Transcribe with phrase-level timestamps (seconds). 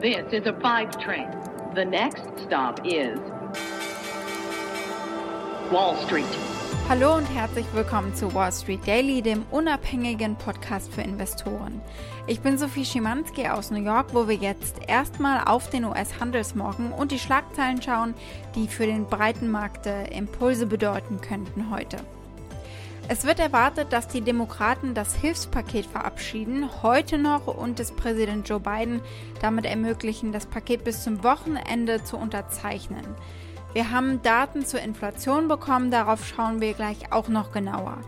[0.00, 1.28] This is a five train.
[1.74, 3.18] The next stop is
[5.70, 6.24] Wall Street.
[6.88, 11.82] Hallo und herzlich willkommen zu Wall Street Daily, dem unabhängigen Podcast für Investoren.
[12.26, 17.12] Ich bin Sophie Schimanski aus New York, wo wir jetzt erstmal auf den US-Handelsmorgen und
[17.12, 18.14] die Schlagzeilen schauen,
[18.54, 21.98] die für den breiten Markt Impulse bedeuten könnten heute.
[23.08, 28.60] Es wird erwartet, dass die Demokraten das Hilfspaket verabschieden, heute noch und es Präsident Joe
[28.60, 29.00] Biden
[29.40, 33.04] damit ermöglichen, das Paket bis zum Wochenende zu unterzeichnen.
[33.72, 37.98] Wir haben Daten zur Inflation bekommen, darauf schauen wir gleich auch noch genauer.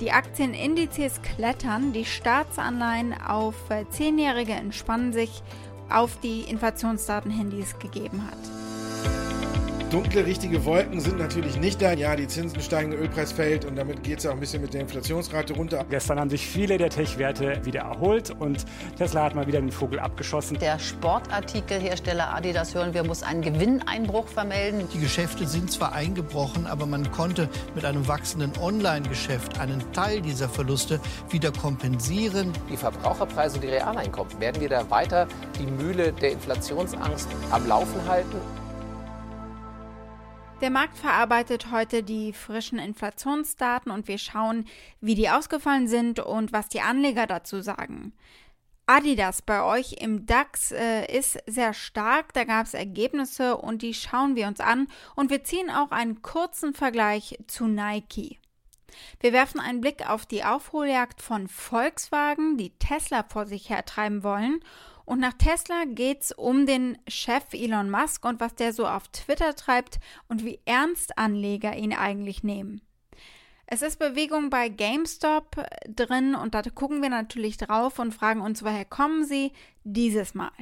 [0.00, 3.54] Die Aktienindizes klettern, die Staatsanleihen auf
[3.90, 5.42] Zehnjährige entspannen sich
[5.88, 8.61] auf die Inflationsdaten hin, die es gegeben hat.
[9.92, 11.92] Dunkle, richtige Wolken sind natürlich nicht da.
[11.92, 14.72] Ja, die Zinsen steigen, der Ölpreis fällt und damit geht es auch ein bisschen mit
[14.72, 15.84] der Inflationsrate runter.
[15.90, 18.64] Gestern haben sich viele der Tech-Werte wieder erholt und
[18.96, 20.58] Tesla hat mal wieder den Vogel abgeschossen.
[20.58, 24.88] Der Sportartikelhersteller Adidas, hören wir, muss einen Gewinneinbruch vermelden.
[24.94, 30.48] Die Geschäfte sind zwar eingebrochen, aber man konnte mit einem wachsenden Online-Geschäft einen Teil dieser
[30.48, 32.50] Verluste wieder kompensieren.
[32.70, 38.00] Die Verbraucherpreise und die Realeinkommen werden wir da weiter die Mühle der Inflationsangst am Laufen
[38.08, 38.61] halten.
[40.62, 44.64] Der Markt verarbeitet heute die frischen Inflationsdaten und wir schauen,
[45.00, 48.12] wie die ausgefallen sind und was die Anleger dazu sagen.
[48.86, 53.92] Adidas bei euch im DAX äh, ist sehr stark, da gab es Ergebnisse und die
[53.92, 58.38] schauen wir uns an und wir ziehen auch einen kurzen Vergleich zu Nike.
[59.18, 64.60] Wir werfen einen Blick auf die Aufholjagd von Volkswagen, die Tesla vor sich hertreiben wollen
[65.12, 69.08] und nach Tesla geht es um den Chef Elon Musk und was der so auf
[69.08, 72.80] Twitter treibt und wie ernst Anleger ihn eigentlich nehmen.
[73.66, 78.64] Es ist Bewegung bei GameStop drin und da gucken wir natürlich drauf und fragen uns,
[78.64, 79.52] woher kommen sie
[79.84, 80.52] dieses Mal.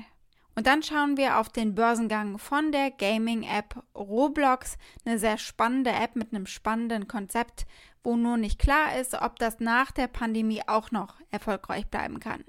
[0.57, 6.17] Und dann schauen wir auf den Börsengang von der Gaming-App Roblox, eine sehr spannende App
[6.17, 7.67] mit einem spannenden Konzept,
[8.03, 12.42] wo nur nicht klar ist, ob das nach der Pandemie auch noch erfolgreich bleiben kann.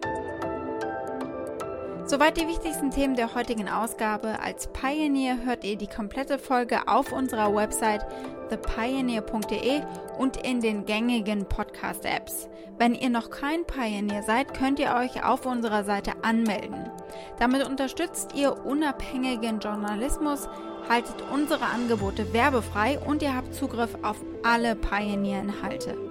[2.12, 4.38] Soweit die wichtigsten Themen der heutigen Ausgabe.
[4.42, 8.06] Als Pioneer hört ihr die komplette Folge auf unserer Website
[8.50, 9.82] thepioneer.de
[10.18, 12.50] und in den gängigen Podcast-Apps.
[12.78, 16.92] Wenn ihr noch kein Pioneer seid, könnt ihr euch auf unserer Seite anmelden.
[17.40, 20.50] Damit unterstützt ihr unabhängigen Journalismus,
[20.90, 26.11] haltet unsere Angebote werbefrei und ihr habt Zugriff auf alle Pioneer-Inhalte.